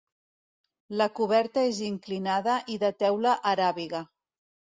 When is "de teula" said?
2.85-3.37